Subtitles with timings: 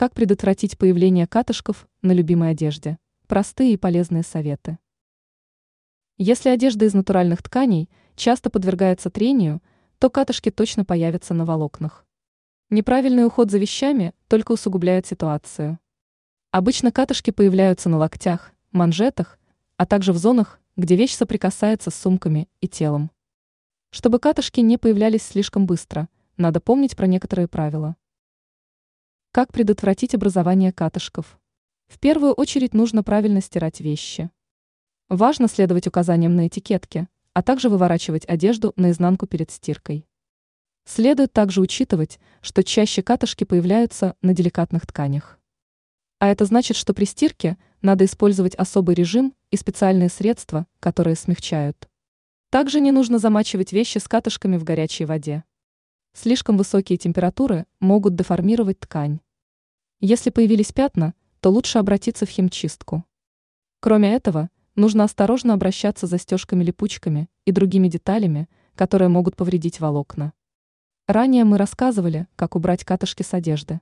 [0.00, 2.96] Как предотвратить появление катышков на любимой одежде?
[3.26, 4.78] Простые и полезные советы.
[6.16, 9.60] Если одежда из натуральных тканей часто подвергается трению,
[9.98, 12.06] то катышки точно появятся на волокнах.
[12.70, 15.78] Неправильный уход за вещами только усугубляет ситуацию.
[16.50, 19.38] Обычно катышки появляются на локтях, манжетах,
[19.76, 23.10] а также в зонах, где вещь соприкасается с сумками и телом.
[23.90, 26.08] Чтобы катышки не появлялись слишком быстро,
[26.38, 27.96] надо помнить про некоторые правила.
[29.32, 31.38] Как предотвратить образование катышков?
[31.86, 34.28] В первую очередь нужно правильно стирать вещи.
[35.08, 40.04] Важно следовать указаниям на этикетке, а также выворачивать одежду наизнанку перед стиркой.
[40.84, 45.38] Следует также учитывать, что чаще катышки появляются на деликатных тканях.
[46.18, 51.88] А это значит, что при стирке надо использовать особый режим и специальные средства, которые смягчают.
[52.50, 55.44] Также не нужно замачивать вещи с катышками в горячей воде.
[56.12, 59.20] Слишком высокие температуры могут деформировать ткань.
[60.00, 63.04] Если появились пятна, то лучше обратиться в химчистку.
[63.80, 70.32] Кроме этого, нужно осторожно обращаться с застежками-липучками и другими деталями, которые могут повредить волокна.
[71.06, 73.80] Ранее мы рассказывали, как убрать катышки с одежды.